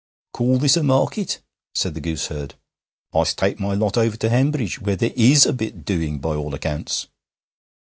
[0.33, 1.43] 'Call this a market?'
[1.75, 2.55] said the gooseherd.
[3.13, 6.55] 'I'st tak' my lot over to Hanbridge, wheer there is a bit doing, by all
[6.55, 7.05] accounts.'